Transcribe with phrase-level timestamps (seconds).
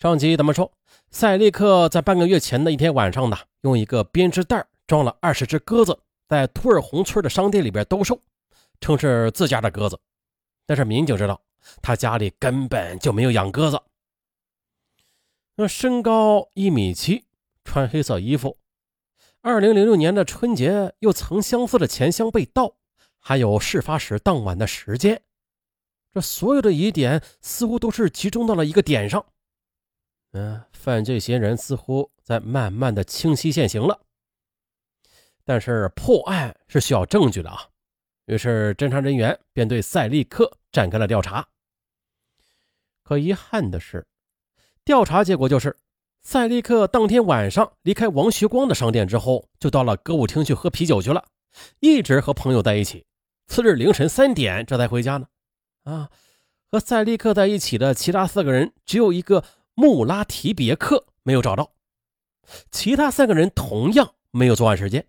[0.00, 0.70] 上集咱们说，
[1.10, 8.22] 赛利克在半个月前的一天晚上呢，用一个编织袋装了二十只鸽子，在图尔洪村的商店里边兜售，
[8.80, 9.98] 称是自家的鸽子。
[10.66, 11.42] 但是民警知道，
[11.82, 13.82] 他家里根本就没有养鸽子。
[15.56, 17.24] 那身高一米七，
[17.64, 18.56] 穿黑色衣服，
[19.42, 22.76] 二零零六年的春节又曾相似的钱箱被盗，
[23.18, 25.20] 还有事发时当晚的时间，
[26.14, 29.26] 这所有的疑点似乎都是集中到了一个点上。
[30.38, 34.00] 嗯，犯罪嫌疑人似乎在慢慢的清晰现形了，
[35.44, 37.68] 但是破案是需要证据的啊。
[38.26, 41.48] 于是侦查人员便对赛利克展开了调查。
[43.02, 44.06] 可遗憾的是，
[44.84, 45.76] 调查结果就是
[46.22, 51.24] 赛利克当天晚上离开王学光的商店之后，就到了歌舞厅去喝啤酒去了，
[51.80, 53.04] 一直和朋友在一起。
[53.48, 55.26] 次日凌晨三点这才回家呢。
[55.82, 56.10] 啊，
[56.70, 59.42] 和赛利克在一起的其他四个人只有一个。
[59.78, 61.72] 穆拉提别克没有找到，
[62.72, 65.06] 其他三个人同样没有作案时间。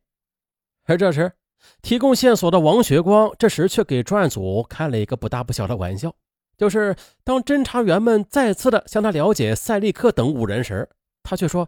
[0.83, 1.33] 而这时，
[1.81, 6.15] 提供线索的王学光这时却给专案组开了一个不大不小的玩笑，
[6.55, 10.87] 就是当侦查员们再次的向他了解赛利克等五人时，
[11.23, 11.67] 他却说：“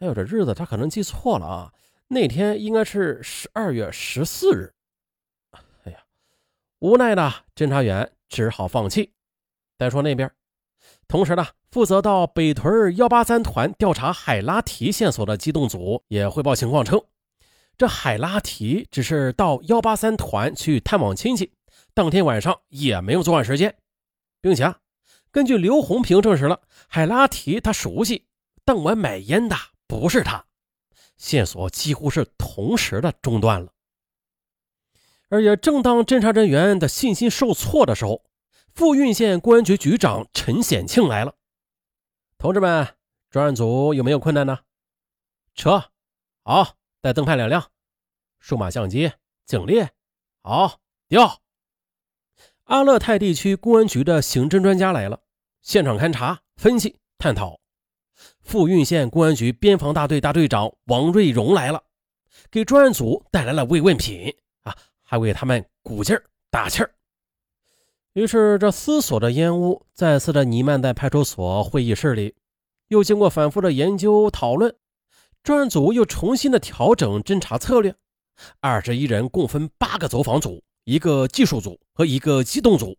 [0.00, 1.74] 哎呦，这日子他可能记错了啊，
[2.08, 4.72] 那天应该是十二月十四日。”
[5.84, 5.98] 哎呀，
[6.78, 9.12] 无奈的侦查员只好放弃。
[9.76, 10.32] 再说那边。
[11.10, 17.02] 同时呢，负责到北屯幺八三团调查海拉提线索的机动组也汇报情况称，
[17.76, 21.52] 这海拉提只是到幺八三团去探望亲戚，
[21.94, 23.74] 当天晚上也没有作案时间，
[24.40, 24.78] 并且啊，
[25.32, 28.26] 根据刘红平证实了，海拉提他熟悉
[28.64, 29.56] 当晚买烟的
[29.88, 30.44] 不是他，
[31.16, 33.72] 线索几乎是同时的中断了。
[35.28, 38.22] 而且，正当侦查人员的信心受挫的时候。
[38.74, 41.34] 富蕴县公安局局长陈显庆来了，
[42.38, 42.96] 同志们，
[43.28, 44.60] 专案组有没有困难呢？
[45.54, 45.90] 车，
[46.42, 47.70] 好，带灯牌两辆，
[48.38, 49.12] 数码相机、
[49.44, 49.86] 警力，
[50.42, 50.78] 好，
[51.08, 51.40] 调。
[52.64, 55.20] 阿勒泰地区公安局的刑侦专家来了，
[55.60, 57.60] 现场勘查、分析、探讨。
[58.40, 61.82] 富蕴县公安局边防大队大队长王瑞荣来了，
[62.50, 66.94] 给专案组带来了慰问品啊，还为他们鼓劲儿、打气儿。
[68.20, 72.34] 于是，这思索的烟雾再次的弥漫在派出所会议室里。
[72.88, 74.76] 又经过反复的研究讨论，
[75.42, 77.96] 专案组又重新的调整侦查策略。
[78.60, 82.94] 二十一人共分八个走访组、一个技术组和一个机动组。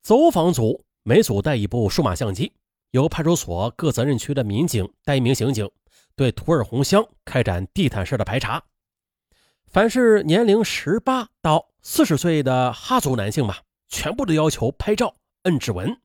[0.00, 2.50] 走访组每组带一部数码相机，
[2.92, 5.70] 由派出所各责任区的民警带一名刑警，
[6.16, 8.62] 对图尔洪乡开展地毯式的排查。
[9.66, 13.56] 凡是年龄十八到四十岁的哈族男性嘛。
[13.88, 15.98] 全部都要求拍照、摁指纹，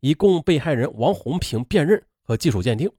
[0.00, 2.90] 以供被害人王红平辨认和技术鉴定，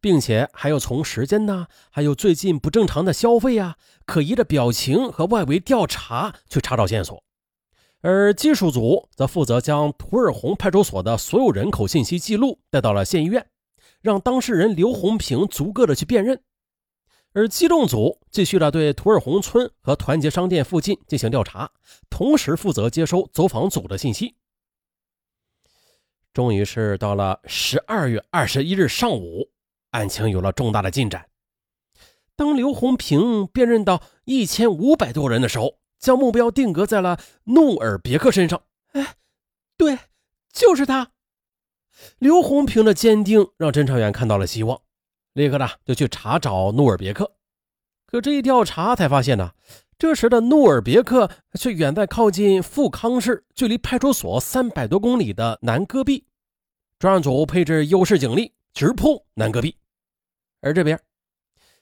[0.00, 7.22] 并且还要从时间呢，还有最近不正常的消费呀、可疑的表情和外围调查去查找线索。
[8.00, 13.46] 而技术组则负责将图尔洪派出所的所有人口信息记录带到了县医院，
[14.00, 16.42] 让当事人刘红平逐个的去辨认。
[17.34, 21.70] 而机动组继续了对图尔洪村和团结商店附近进行调查，
[22.10, 24.36] 同时负责接收走访组的信息。
[26.34, 29.50] 终于是到了十二月二十一日上午，
[29.90, 31.28] 案情有了重大的进展。
[32.36, 38.62] 当刘红平辨认到一千五百多人的时候，将目标定格在了努尔别克身上。
[38.92, 39.16] 哎，
[39.76, 39.98] 对，
[40.52, 41.12] 就是他。
[42.18, 44.80] 刘红平的坚定让侦查员看到了希望。
[45.34, 47.32] 立刻呢，就去查找努尔别克，
[48.06, 49.52] 可这一调查才发现呢，
[49.98, 56.26] 这时的努尔别克却远在靠近富康市，距离派出所三百多公里的南戈壁。
[56.98, 59.76] 专案组配置优势警力，直扑南戈壁。
[60.60, 61.00] 而这边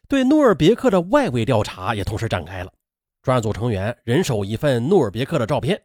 [0.09, 2.73] 对努尔别克的外围调查也同时展开了。
[3.23, 5.83] 专案组成员人手一份努尔别克的照片，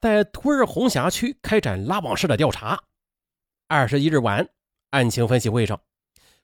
[0.00, 2.78] 在图尔洪辖区开展拉网式的调查。
[3.68, 4.46] 二十一日晚，
[4.90, 5.80] 案情分析会上。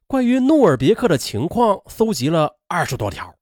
[0.06, 3.34] 关于努尔别克的情况，搜集了二十多条，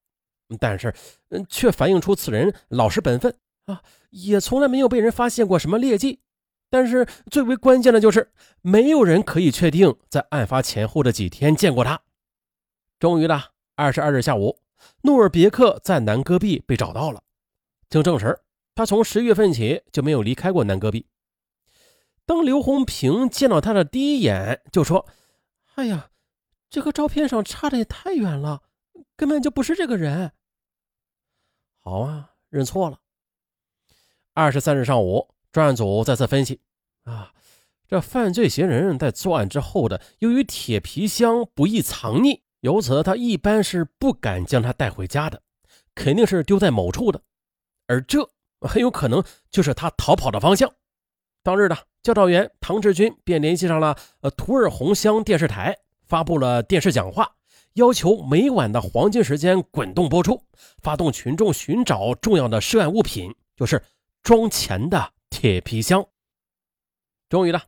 [0.61, 0.95] 但是，
[1.31, 3.35] 嗯，却反映出此人老实本分
[3.67, 6.21] 啊，也从来没有被人发现过什么劣迹。
[6.71, 8.33] 但是，最为关键的就是，
[8.63, 12.01] 没有人可以确定在案发前后的几天见过他。
[12.99, 13.43] 终于呢，
[13.75, 14.59] 二十二日下午，
[15.03, 17.23] 努尔别克在南戈壁被找到了。
[17.91, 18.39] 经证实，
[18.75, 21.07] 他从十月份起就没有离开过南戈壁。
[22.25, 25.07] 当刘红平见到他的第一眼，就说
[25.75, 26.09] ：“哎呀。”
[26.73, 28.63] 这个照片上差的也太远了，
[29.15, 30.33] 根本就不是这个人。
[31.79, 32.99] 好啊，认错了。
[34.33, 36.63] 二十三日上午，专案组再次分析，
[37.03, 37.35] 啊，
[37.87, 45.43] 这犯罪嫌疑人在作案之后的，由于铁皮箱不易藏匿，由此他一般是不敢将它带回家的，
[45.95, 47.21] 肯定是丢在某处的。
[47.87, 48.27] 而这
[48.63, 50.73] 很有可能就是他逃跑的方向。
[51.43, 55.77] 当日的教导员唐志军便联系上了呃图尔洪乡电视台，
[56.13, 57.27] 发布了电视讲话，
[57.73, 60.43] 要求每晚的黄金时间滚动播出，
[60.83, 63.83] 发动群众寻找重要的涉案物品，就是
[64.23, 66.05] 装钱的铁皮箱。
[67.31, 67.63] 终于了。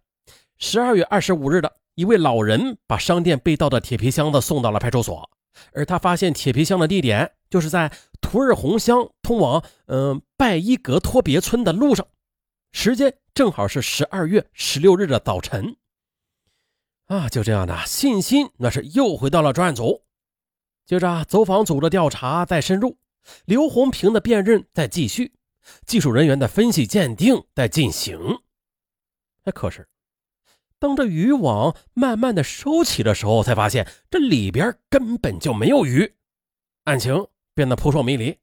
[0.59, 5.31] 十二月二十五日的一位老人把商店被盗的铁皮箱子送到了派出所，
[5.73, 12.07] 而他发现铁皮箱的地点就是在图尔洪乡通往嗯拜伊格托别村的路上，
[12.73, 15.79] 时间正好是十二月十六日的早晨。
[17.07, 20.03] 啊，就这样的信心那是又回到了专案组。
[20.87, 22.99] 接着走访组的调查在深入，
[23.45, 25.33] 刘红平的辨认在继续，
[25.87, 28.19] 技术人员的分析鉴定在进行。
[29.45, 29.89] 哎，可是。
[30.79, 36.15] 当这渔网慢慢的收起的时候，才发现这里边根本就没有鱼，
[36.85, 38.39] 案情变得扑朔迷离。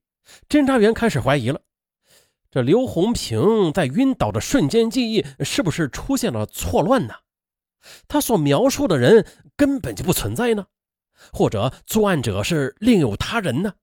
[0.49, 1.61] 侦查员开始怀疑了：
[2.49, 7.13] 这刘红平在晕倒的瞬间记忆是不是出现了错乱呢？
[8.07, 9.25] 他所描述的人
[9.55, 10.67] 根本就不存在呢？
[11.31, 13.73] 或者作案者是另有他人呢？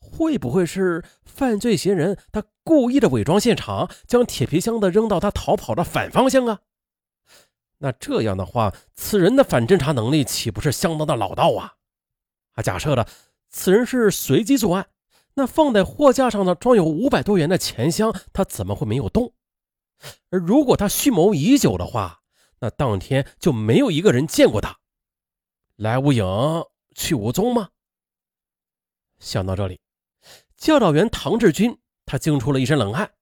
[0.00, 6.60] 会不会是犯罪嫌疑人他故意的伪装现场，将铁皮箱子扔到他逃跑的反方向啊？
[7.78, 11.74] 那这样的话，此人的反侦查能力岂不是相当的老道啊？
[12.54, 13.06] 啊，假设的
[13.50, 14.88] 此人是随机作案，
[15.34, 19.34] 那放在货架上的装有五百多元的钱箱，他怎么会没有动？
[20.30, 22.21] 而如果他蓄谋已久的话，
[22.62, 24.78] 那当天就没有一个人见过他，
[25.74, 26.24] 来无影
[26.94, 27.70] 去无踪吗？
[29.18, 29.80] 想到这里，
[30.56, 31.76] 教导员唐志军
[32.06, 33.12] 他惊出了一身冷汗。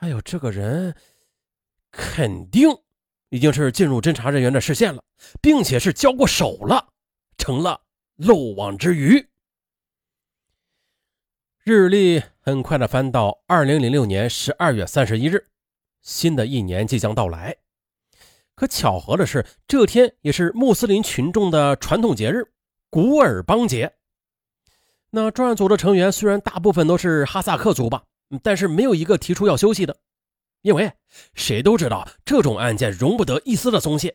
[0.00, 0.96] 哎呦，这个人
[1.92, 2.68] 肯定。
[3.32, 5.04] 已经是进入侦查人员的视线了，
[5.40, 6.88] 并且是交过手了，
[7.38, 7.80] 成了
[8.16, 9.24] 漏网之鱼。
[11.62, 15.46] 日历很快的翻到二零零六年十二月三十一日，
[16.02, 17.56] 新的一年即将到来。
[18.60, 22.52] 可巧合的是，这天也是穆斯林群众的传统节日——
[22.90, 23.94] 古尔邦节。
[25.08, 28.04] 那专案组的成员虽然大部分都是哈萨克族吧，
[28.42, 29.96] 但是没有一个提出要休息的。
[30.60, 30.92] 因为
[31.32, 34.14] 谁都知道，这种案件容不得一丝的松懈。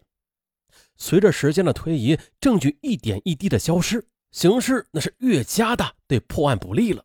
[0.96, 7.04] 随着时间的推移，证据一点一滴的消失，形势那是越加的对破案不利了。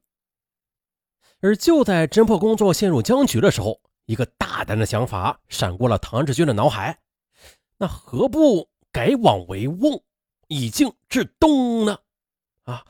[1.40, 6.98] 而就在侦破工作陷入僵局的时候，一个大胆的想法闪过了唐志军的脑海：
[7.80, 10.04] 那何不改往为瓮，
[10.48, 11.98] 以静制动呢？
[12.64, 12.84] 啊，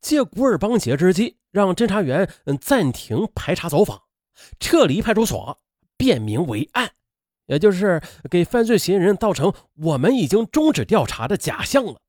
[0.00, 4.04] 借古尔邦节之机，让侦查员嗯暂停排查走访，
[4.58, 5.60] 撤离派出所。
[5.98, 6.92] 变名为案，
[7.46, 12.02] 也就是给犯罪嫌疑人造成我们已经终止调查的假象了，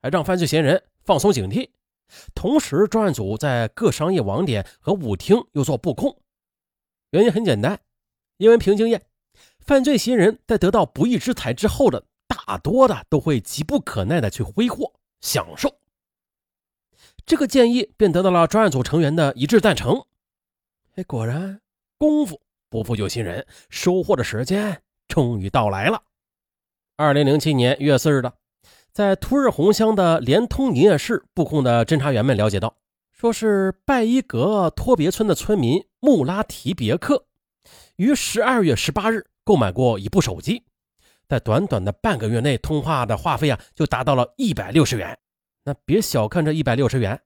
[0.00, 1.70] 还让犯罪嫌疑人放松警惕。
[2.32, 6.22] 同时，专案组在各商业网点和舞厅又做布控。
[7.10, 7.80] 原因很简单，
[8.36, 9.02] 因为凭经验，
[9.64, 15.78] 犯罪嫌疑人在得到不义之财之后的，大多的都会急不可耐的去挥霍享受。
[17.24, 20.04] 这个建议便得到了专案组成员的一致赞成。
[20.96, 21.60] 哎，果然
[21.98, 22.40] 功夫。
[22.68, 26.02] 不负有心人，收获的时间终于到来了。
[26.96, 28.32] 二零零七年月四日的，
[28.90, 32.76] 在图尔洪乡的联通营业室布控的侦查员们了解到，
[33.12, 37.26] 说是拜伊格托别村的村民穆拉提别克
[37.94, 40.64] 于十二月十八日购买过一部手机，
[41.28, 45.18] 在短短的半个月内，通话的话费啊就达到了一百六十元。
[45.64, 47.20] 那别小看这一百六十元，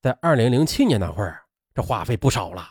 [0.00, 1.42] 在二零零七年那会儿，
[1.74, 2.70] 这话费不少了。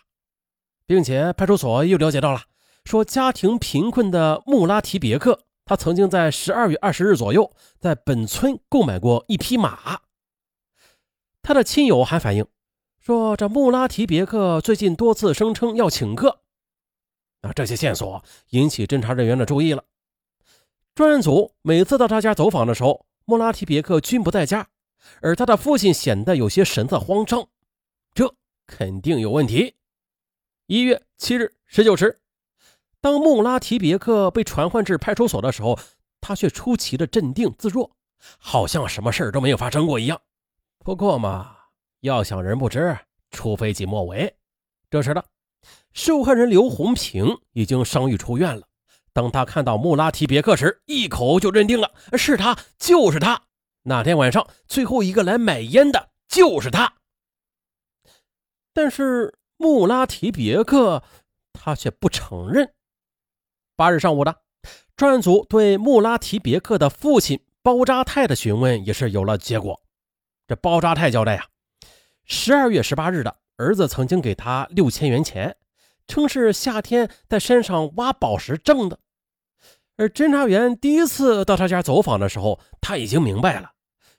[0.86, 2.42] 并且派出所又了解到了，
[2.84, 10.02] 说家庭贫困的穆拉提别克，他曾经在十二月二十日左右在本村购买过一匹马。
[11.42, 12.46] 他的亲友还反映
[13.00, 16.43] 说，这穆拉提别克最近多次声称要请客。
[17.44, 19.84] 啊，这些线索引起侦查人员的注意了。
[20.96, 24.68] 专案组每次到他家走访的时候，穆拉提别克均不在家，
[25.22, 27.48] 而他的父亲显得有些神色慌张，
[28.14, 28.34] 这
[28.66, 29.76] 肯定有问题。
[30.68, 32.22] 一月七日十九时，
[33.02, 35.78] 当穆拉提别克被传唤至派出所的时候，
[36.22, 37.92] 他却出奇的镇定自若，
[38.38, 40.22] 好像什么事都没有发生过一样。
[40.80, 41.56] 不过嘛，
[42.00, 42.98] 要想人不知，
[43.32, 44.34] 除非己莫为。
[44.90, 45.26] 这时的
[45.94, 48.68] 受害人刘红平已经伤愈出院了。
[49.14, 53.44] 当他看到穆拉提别克时，一口就认定了是他，就是他。
[53.84, 56.94] 那天晚上最后一个来买烟的就是他。
[58.74, 59.40] 但是。
[59.56, 61.04] 穆拉提别克，
[61.54, 62.74] 他却不承认。
[63.78, 64.42] 八日上午的
[64.98, 69.80] 专案组对穆拉提别克的父亲包扎泰的询问也是有了结果。
[70.48, 71.48] 这包扎泰交代呀，
[72.26, 75.56] 十二月十八日的儿子曾经给他六千元钱，
[76.08, 79.00] 称是夏天在山上挖宝石挣的。
[79.96, 83.72] 而侦查员第一次到他家走访的时候，他已经明白了，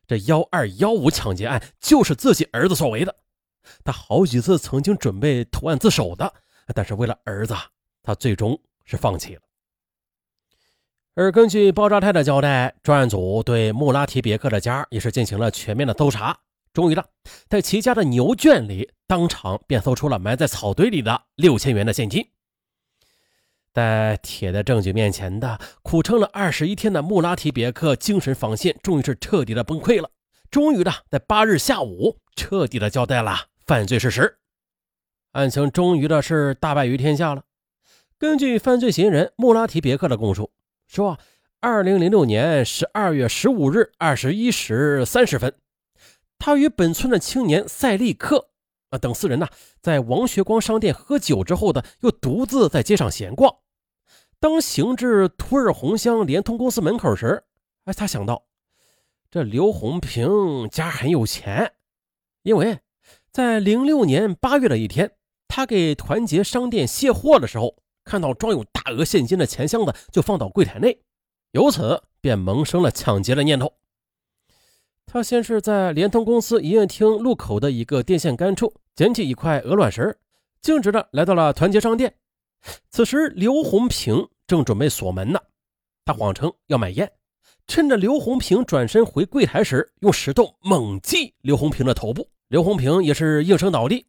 [0.06, 3.14] 这幺二幺五抢劫案就是自己儿子所为的。
[3.82, 6.32] 他好几次曾经准备投案自首的，
[6.74, 7.54] 但是为了儿子，
[8.02, 9.40] 他最终是放弃了。
[11.14, 16.38] 而根据包扎泰的交代，专案组对穆拉提别克的家也是进行了全面的搜查。
[16.74, 17.06] 终于了，
[17.48, 22.28] 在齐家的牛圈里，当场便搜出了埋在草堆里的六千元的现金。
[23.72, 30.10] 在铁的证据面前的苦撑了二十一天的穆拉提别克精神防线终于是彻底的崩溃了。
[30.50, 34.38] 终于的，在八日下午彻底的交代了犯罪事实，
[35.30, 37.44] 案情终于的是大败于天下了。
[38.18, 40.50] 根据犯罪嫌疑人穆拉提别克的供述
[40.88, 41.20] 说，
[41.60, 45.54] 二零零六年十二月十五日二十一时三十分，
[46.38, 48.50] 他与本村的青年赛利克
[48.90, 49.48] 啊等四人呢，
[49.80, 53.54] 在王学光商店喝酒之后的，又独自在街上闲逛。
[54.38, 57.44] 当行至图尔洪乡联通公司门口时，
[57.84, 58.44] 哎，他想到
[59.30, 61.72] 这刘红平家很有钱，
[62.42, 62.78] 因为
[63.32, 65.12] 在零六年八月的一天，
[65.48, 71.00] 他给团结商店卸货的时候，看到装有大额现金的钱箱子就放到柜台内，
[71.52, 73.72] 由此便萌生了抢劫的念头。
[75.06, 80.18] 他先是在联通公司营业厅路口的一个电线杆处捡起一块鹅卵石，
[80.60, 82.14] 径直的来到了团结商店。
[82.90, 84.28] 此时，刘红平。
[84.46, 85.40] 正准备锁门呢，
[86.04, 87.10] 他谎称要买烟，
[87.66, 92.28] 趁着刘红平转身回柜台时，用石头猛击刘红平的头部。
[92.48, 94.04] 刘红平也是应声倒地。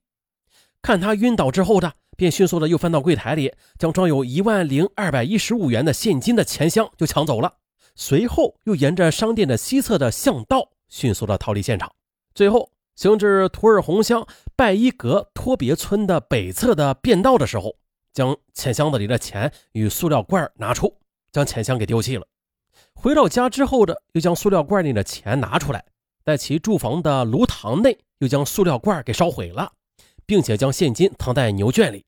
[0.81, 7.53] 看他晕倒之后的，便迅速的又翻到柜台里，将装有一万零二百一十五元的现金的钱箱就抢走了。
[7.95, 11.91] 随后又沿着商店的西侧的巷道迅速的逃离现场。
[12.33, 17.75] 最后行至图尔洪乡拜伊格托别村的北侧的便道的时候。
[18.13, 20.97] 将钱箱子里的钱与塑料罐拿出，
[21.33, 22.25] 将钱箱给丢弃了。
[22.93, 25.83] 回到家之后的，又将塑料罐里的钱拿出来，
[26.23, 29.69] 在其住房的炉膛内又将塑料罐给烧毁了，
[30.25, 32.05] 并且将现金藏在牛圈里。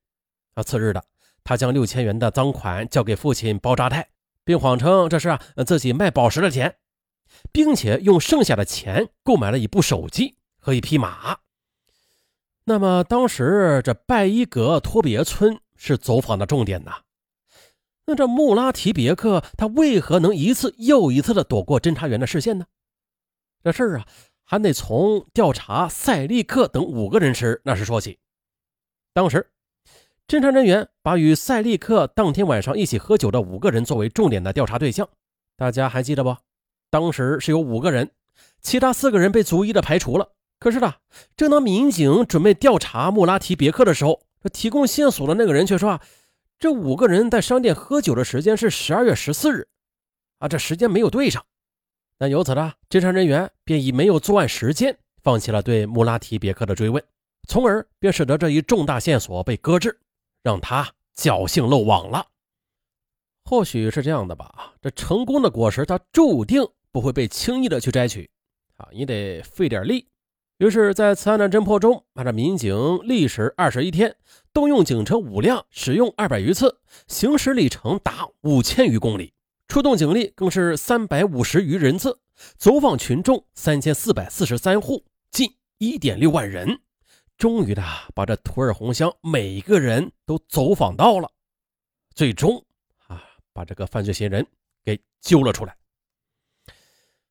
[0.54, 1.04] 啊，次日的，
[1.44, 4.08] 他将六千元的赃款交给父亲包扎泰，
[4.46, 6.74] 并谎称这是啊自己卖宝石的钱，
[7.52, 11.38] 并且用剩下的钱购买了一部手机和一匹马。
[12.64, 15.60] 那么当时这拜伊格托别村。
[15.80, 17.02] 是走访的重点呐。
[18.06, 22.66] 那这穆拉提别克他为何能一次又一次的躲过侦查员的视线呢？
[23.62, 24.06] 这事儿啊，
[24.42, 28.18] 还得从调查赛利克等五个人时那时说起。
[29.12, 29.52] 当时，
[30.26, 35.08] 侦查人员把与赛利克当天晚上一起喝酒的五个人作为重点的调查对象。
[35.56, 36.36] 大家还记得不？
[36.90, 38.10] 当时是有五个人，
[38.60, 40.32] 其他四个人被逐一的排除了。
[40.58, 40.94] 可是呢，
[41.36, 46.02] 正当民警准备调查穆拉提别克的时候，这提供线索的那个人却说啊，
[46.58, 49.68] 这五个人在商店喝酒的时间是十二月十四日，
[50.38, 51.44] 啊，这时间没有对上。
[52.18, 57.00] 那由此呢，侦查人员便以没有作案时间，放弃了对穆拉提别克的追问，
[57.46, 60.00] 从而便使得这一重大线索被搁置，
[60.42, 62.26] 让他侥幸漏网了。
[63.44, 68.30] 或许是这样的吧，这成功的果实它注定不会被轻易的去摘取，
[68.76, 70.08] 啊，你得费点力。
[70.58, 74.16] 于是，在此案的侦破中，按照民警历时二十一天，
[74.52, 79.32] 动用警车五辆，使用二百余次，行驶里程达五千余公里，
[79.68, 82.18] 出动警力更是三百五十余人次，
[82.56, 86.80] 走访群众三千四百四十三户，近一点六万人，
[87.36, 87.80] 终于的
[88.12, 91.30] 把这图尔洪乡每一个人都走访到了，
[92.16, 92.64] 最终
[93.06, 94.44] 啊，把这个犯罪嫌疑人
[94.84, 95.77] 给揪了出来。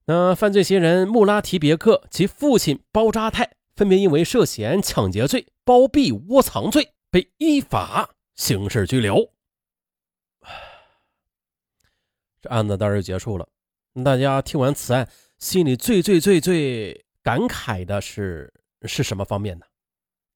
[0.10, 9.34] 那犯罪嫌疑人穆拉提别克其父亲包扎泰分别因为涉嫌抢劫罪、包庇窝藏罪被依法刑事拘留。
[12.42, 13.50] 这案子到这就结束了。
[14.06, 19.66] 大家听完此案，心里最最最最感慨的是是什么方面呢？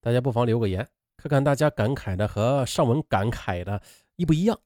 [0.02, 0.86] 大家不妨留个言，
[1.16, 3.80] 看看大家感慨的和上文感慨的
[4.16, 4.60] 一不一样。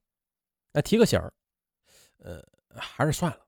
[0.73, 1.33] 那提个醒儿，
[2.19, 2.43] 呃，
[2.75, 3.39] 还是算了，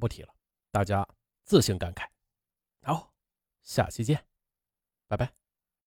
[0.00, 0.28] 不提了。
[0.72, 1.06] 大家
[1.44, 2.08] 自行感慨，
[2.82, 3.12] 好，
[3.62, 4.26] 下期见，
[5.06, 5.41] 拜拜。